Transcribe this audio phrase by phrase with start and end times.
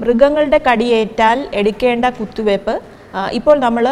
[0.00, 2.74] മൃഗങ്ങളുടെ കടിയേറ്റാൽ എടുക്കേണ്ട കുത്തിവയ്പ്പ്
[3.32, 3.84] ഇപ്പോൾ നമ്മൾ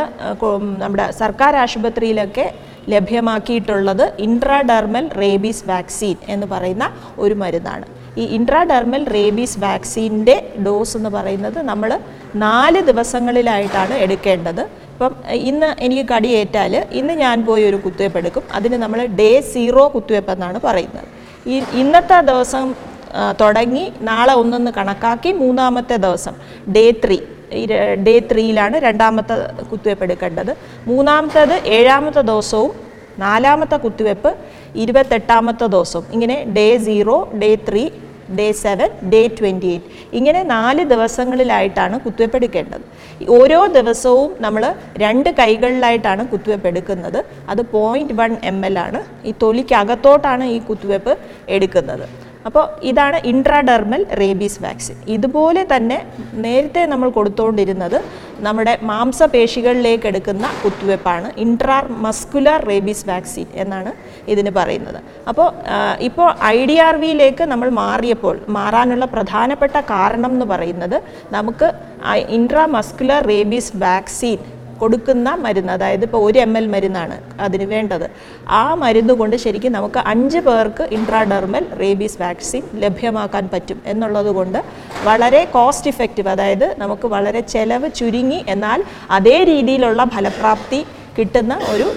[0.78, 2.54] നമ്മുടെ സർക്കാർ ആശുപത്രിയിലൊക്കെ
[2.88, 7.86] ലഭ്യമാക്കിയിട്ടുള്ളത് ഇൻട്രാഡെർമൽ റേബീസ് വാക്സിൻ എന്ന് പറയുന്ന ഒരു മരുന്നാണ്.
[8.18, 12.00] ഈ ഇൻട്രാഡെർമൽ റേബീസ് വാക്സിന്റെ ഡോസ് എന്ന് പറയുന്നത് നമ്മൾ
[12.34, 14.60] നാല് ദിവസങ്ങളിലായിട്ടാണ് എടുക്കേണ്ടത്.
[14.92, 20.32] ഇപ്പം ഇന്ന് എനിക്ക് കടിയേറ്റാൽ ഇന്ന് ഞാൻ പോയി ഒരു കുത്തിവയ്പ്പ് എടുക്കും അതിന് നമ്മൾ ഡേ സീറോ കുത്തിവയ്പ്പ്
[20.32, 21.13] എന്നാണ് പറയുന്നത്.
[21.46, 22.66] ഈ ഇന്നത്തെ ദിവസം
[23.40, 26.34] തുടങ്ങി നാളെ ഒന്നൊന്ന് കണക്കാക്കി മൂന്നാമത്തെ ദിവസം
[26.76, 27.18] ഡേ ത്രീ
[28.06, 29.34] ഡേ ത്രീയിലാണ് രണ്ടാമത്തെ
[29.70, 30.52] കുത്തിവയ്പ്പ് എടുക്കേണ്ടത്
[30.86, 32.72] മൂന്നാമത്തേത് ഏഴാമത്തെ ദിവസവും
[33.18, 34.30] നാലാമത്തെ കുത്തിവയ്പ്പ്
[34.74, 36.04] ഇരുപത്തെട്ടാമത്തെ ദിവസവും.
[36.12, 37.82] ഇങ്ങനെ day zero day three
[38.38, 42.84] day seven day twenty eight ഇങ്ങനെ നാല് ദിവസങ്ങളിലായിട്ടാണ് കുത്തിവയ്പ് എടുക്കേണ്ടത്
[43.28, 49.00] ഓരോ ദിവസവും നമ്മൾ രണ്ട് കൈകളിലായിട്ടാണ് കുത്തിവയ്പ് എടുക്കുന്നത് അത് പോയിന്റ് വൺ എം എൽ ആണ്.
[49.24, 51.16] ഈ തൊലിക്കകത്തോട്ടാണ് ഈ കുത്തിവയ്പ്
[51.48, 52.23] എടുക്കുന്നത്.
[52.46, 55.98] അപ്പോൾ ഇതാണ് ഇൻട്രാഡെർമൽ റേബീസ് വാക്സിൻ ഇതുപോലെ തന്നെ
[56.44, 57.98] നേരത്തെ നമ്മൾ കൊടുത്തുകൊണ്ടിരുന്നത്
[58.46, 63.92] നമ്മുടെ മാംസപേശികളിലേക്ക് എടുക്കുന്ന കുത്തിവയ്പ്പാണ് ഇൻട്രാ മസ്കുലർ റേബീസ് വാക്സിൻ എന്നാണ്
[64.28, 64.98] ഇതിന് പറയുന്നത്.
[65.28, 65.48] അപ്പോൾ
[66.08, 70.98] ഇപ്പോൾ ഐ ഡി ആർ വിയിലേക്ക് നമ്മൾ മാറിയപ്പോൾ മാറാനുള്ള പ്രധാനപ്പെട്ട കാരണം എന്ന് പറയുന്നത്
[71.32, 71.68] നമുക്ക്
[72.28, 74.40] ഇൻട്രാ മസ്കുലർ റേബീസ് വാക്സിൻ
[74.84, 78.06] കൊടുക്കുന്ന മരുന്ന് അതായത് ഇപ്പോൾ ഒരു എം എൽ മരുന്നാണ് അതിന് വേണ്ടത്.
[78.58, 84.58] ആ മരുന്ന് കൊണ്ട് ശരിക്കും നമുക്ക് അഞ്ച് പേർക്ക് ഇൻട്രാഡെർമൽ റേബീസ് വാക്സിൻ ലഭ്യമാക്കാൻ പറ്റും എന്നുള്ളത് കൊണ്ട്
[85.08, 88.80] വളരെ കോസ്റ്റ് ഇഫക്റ്റീവ് അതായത് നമുക്ക് വളരെ ചെലവ് ചുരുങ്ങി എന്നാൽ
[89.18, 90.80] അതേ രീതിയിലുള്ള ഫലപ്രാപ്തി
[91.18, 91.88] കിട്ടുന്ന ഒരു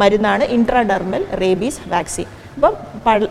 [0.00, 2.26] മരുന്നാണ് ഇൻട്രാഡെർമൽ റേബീസ് വാക്സിൻ
[2.56, 2.74] അപ്പം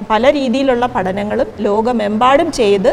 [0.09, 2.91] പല രീതിയിലുള്ള പഠനങ്ങളും ലോകമെമ്പാടും ചെയ്ത്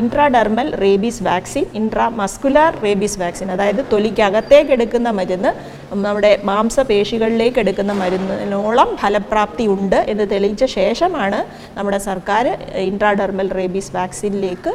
[0.00, 1.64] intradermal rabies vaccine
[2.20, 5.50] intramuscular rabies vaccine അതായത് തൊലിക്കകത്തേക്ക് എടുക്കുന്ന മരുന്ന്
[5.92, 11.40] നമ്മുടെ മാംസപേശികളിലേക്ക് എടുക്കുന്ന മരുന്നിനോളം ഫലപ്രാപ്തി ഉണ്ട് എന്ന് തെളിയിച്ച ശേഷമാണ്
[11.78, 12.46] നമ്മുടെ സർക്കാർ
[12.90, 14.72] ഇൻട്രാഡെർമൽ റേബീസ് വാക്സിനിലേക്ക്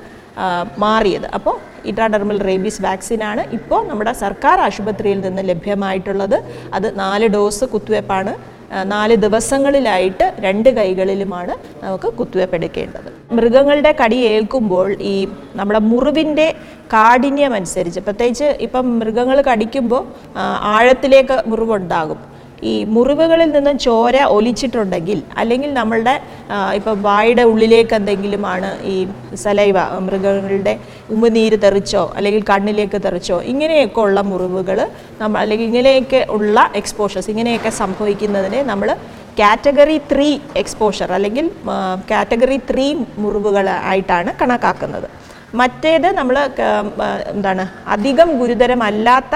[0.84, 1.28] മാറിയത്.
[1.38, 1.56] അപ്പോൾ
[1.90, 6.38] ഇൻട്രാഡെർമൽ റേബീസ് വാക്സിനാണ് ഇപ്പോൾ നമ്മുടെ സർക്കാർ ആശുപത്രിയിൽ നിന്ന് ലഭ്യമായിട്ടുള്ളത്.
[6.78, 8.34] അത് നാല് ഡോസ് കുത്തിവയ്പ്പാണ്
[8.94, 15.16] നാല് ദിവസങ്ങളിലായിട്ട് രണ്ട് കൈകളിലുമാണ് നമുക്ക് കുത്തിവയ്പ്പ് എടുക്കേണ്ടത് മൃഗങ്ങളുടെ കടി ഏൽക്കുമ്പോൾ ഈ
[15.56, 16.48] നമ്മുടെ മുറിവിന്റെ
[16.94, 20.04] കാഠിന്യം അനുസരിച്ച് പ്രത്യേകിച്ച് ഇപ്പം മൃഗങ്ങൾ കടിക്കുമ്പോൾ
[20.76, 22.20] ആഴത്തിലേക്ക് മുറിവുണ്ടാകും.
[22.70, 26.14] ഈ മുറിവുകളിൽ നിന്ന് ചോര ഒലിച്ചിട്ടുണ്ടെങ്കിൽ അല്ലെങ്കിൽ നമ്മളുടെ
[26.76, 28.96] ഇപ്പം വായുടെ ഉള്ളിലേക്ക് എന്തെങ്കിലുമാണ് ഈ
[29.36, 30.74] സലൈവ മൃഗങ്ങളുടെ
[31.10, 34.80] ഉമിനീര് തെറിച്ചോ അല്ലെങ്കിൽ കണ്ണിലേക്ക് തെറിച്ചോ ഇങ്ങനെയൊക്കെ ഉള്ള മുറിവുകൾ
[35.22, 38.92] നമ്മൾ അല്ലെങ്കിൽ ഇങ്ങനെയൊക്കെ ഉള്ള എക്സ്പോഷേഴ്സ് ഇങ്ങനെയൊക്കെ സംഭവിക്കുന്നതിനെ നമ്മൾ
[39.40, 40.30] കാറ്റഗറി ത്രീ
[40.62, 41.46] എക്സ്പോഷർ അല്ലെങ്കിൽ
[42.12, 42.88] കാറ്റഗറി ത്രീ
[43.24, 45.08] മുറിവുകൾ ആയിട്ടാണ് കണക്കാക്കുന്നത്.
[45.60, 46.36] മറ്റേത് നമ്മൾ
[47.34, 47.64] എന്താണ്
[47.94, 49.36] അധികം ഗുരുതരമല്ലാത്ത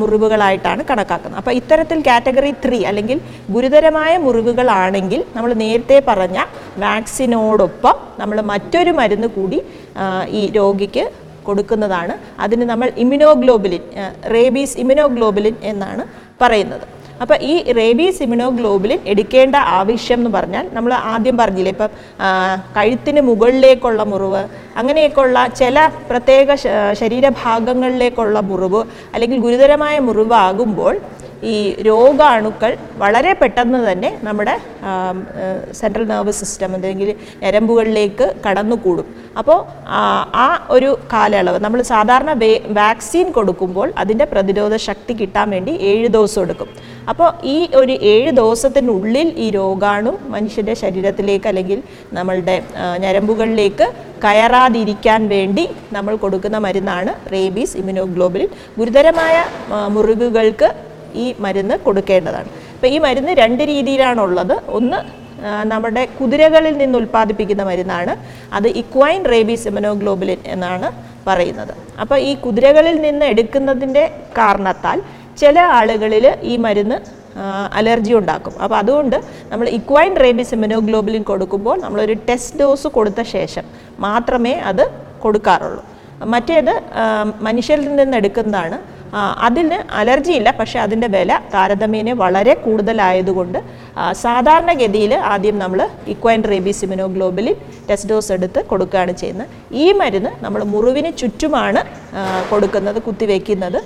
[0.00, 1.38] മുറിവുകളായിട്ടാണ് കണക്കാക്കുന്നത്.
[1.40, 3.18] അപ്പോൾ ഇത്തരത്തിൽ കാറ്റഗറി ത്രീ അല്ലെങ്കിൽ
[3.54, 6.38] ഗുരുതരമായ മുറിവുകളാണെങ്കിൽ നമ്മൾ നേരത്തെ പറഞ്ഞ
[6.84, 9.58] വാക്സിനോടൊപ്പം നമ്മൾ മറ്റൊരു മരുന്ന് കൂടി
[10.40, 11.06] ഈ രോഗിക്ക്
[11.48, 12.14] കൊടുക്കുന്നതാണ്.
[12.44, 13.82] അതിന് നമ്മൾ ഇമ്യൂണോഗ്ലോബുലിൻ
[14.36, 16.04] റേബീസ് ഇമ്യൂണോഗ്ലോബുലിൻ എന്നാണ്
[16.44, 16.86] പറയുന്നത്.
[17.20, 21.90] അപ്പോൾ ഈ റേബീസ് ഇമ്യൂണോഗ്ലോബുലിൻ എടുക്കേണ്ട ആവശ്യം എന്ന് പറഞ്ഞാൽ നമ്മൾ ആദ്യം പറഞ്ഞില്ലേ ഇപ്പം
[22.76, 24.42] കഴുത്തിന് മുകളിലേക്കുള്ള മുറിവ്
[24.76, 25.78] അങ്ങനെയൊക്കെയുള്ള ചില
[26.10, 26.54] പ്രത്യേക
[26.92, 28.82] ശരീരഭാഗങ്ങളിലേക്കുള്ള മുറിവ്
[29.14, 30.94] അല്ലെങ്കിൽ ഗുരുതരമായ മുറിവാകുമ്പോൾ
[31.42, 34.54] ഈ രോഗാണുക്കൾ വളരെ പെട്ടെന്ന് തന്നെ നമ്മുടെ
[35.70, 39.06] സെൻട്രൽ നെർവസ് സിസ്റ്റം അല്ലെങ്കിൽ ഞരമ്പുകളിലേക്ക് കടന്നുകൂടും.
[39.38, 39.58] അപ്പോൾ
[40.34, 42.30] ആ, ഒരു കാലയളവ് നമ്മൾ സാധാരണ
[42.72, 46.68] വാക്സിൻ കൊടുക്കുമ്പോൾ അതിന്റെ പ്രതിരോധ ശക്തി കിട്ടാൻ വേണ്ടി ഏഴ് ദിവസം എടുക്കും.
[47.08, 51.82] അപ്പോൾ ഈ ഒരു ഏഴ് ദിവസത്തിനുള്ളിൽ ഈ രോഗാണു മനുഷ്യന്റെ ശരീരത്തിലേക്ക് അല്ലെങ്കിൽ
[52.12, 52.62] നമ്മളുടെ
[52.98, 53.86] ഞരമ്പുകളിലേക്ക്
[54.24, 59.36] കയറാതിരിക്കാൻ വേണ്ടി നമ്മൾ കൊടുക്കുന്ന മരുന്നാണ് റേബീസ് ഇമ്യൂണോഗ്ലോബുലിൻ ഗുരുതരമായ
[59.88, 62.50] മുറിവുകൾക്ക് ഈ മരുന്ന് കൊടുക്കേണ്ടതാണ്.
[62.74, 64.56] അപ്പോൾ ഈ മരുന്ന് രണ്ട് രീതിയിലാണുള്ളത്.
[64.78, 64.98] ഒന്ന്
[65.72, 68.12] നമ്മുടെ കുതിരകളിൽ നിന്ന് ഉൽപ്പാദിപ്പിക്കുന്ന മരുന്നാണ്.
[68.56, 70.88] അത് ഇക്വൈൻ റേബീസ് എമനോഗ്ലോബുലിൻ എന്നാണ്
[71.28, 71.74] പറയുന്നത്.
[72.02, 74.04] അപ്പോൾ ഈ കുതിരകളിൽ നിന്ന് എടുക്കുന്നതിന്റെ
[74.38, 74.98] കാരണത്താൽ
[75.42, 76.96] ചില ആളുകളിൽ ഈ മരുന്ന്
[77.78, 78.54] അലർജി ഉണ്ടാക്കും.
[78.64, 79.16] അപ്പോൾ അതുകൊണ്ട്
[79.50, 83.64] നമ്മൾ ഇക്വൈൻ റേബീസ് ഇമ്യൂണോഗ്ലോബുലിൻ കൊടുക്കുമ്പോൾ നമ്മളൊരു ടെസ്റ്റ് ഡോസ് കൊടുത്ത ശേഷം
[84.06, 84.84] മാത്രമേ അത്
[85.24, 85.82] കൊടുക്കാറുള്ളൂ.
[86.32, 86.72] മറ്റേത്
[87.46, 88.78] മനുഷ്യരിൽ നിന്ന് എടുക്കുന്നതാണ്
[89.46, 93.58] അതിന് അലർജിയില്ല പക്ഷേ അതിന്റെ വില താരതമ്യേന വളരെ കൂടുതലായതുകൊണ്ട്
[94.24, 95.80] സാധാരണഗതിയിൽ ആദ്യം നമ്മൾ
[96.14, 97.56] equine rabies immunoglobulin
[97.90, 99.48] test dose എടുത്ത് കൊടുക്കുകയാണ് ചെയ്യുന്നത്.
[99.84, 101.82] ഈ മരുന്ന് നമ്മൾ മുറിവിന് ചുറ്റുമാണ്
[102.50, 103.80] കൊടുക്കുന്നത് കുത്തിവെക്കുന്നത്.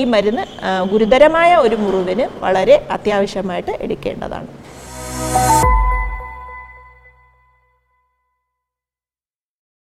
[0.00, 0.44] ഈ മരുന്ന്
[0.92, 4.48] ഗുരുതരമായ ഒരു മുറിവിന് വളരെ അത്യാവശ്യമായിട്ട് എടുക്കേണ്ടതാണ്.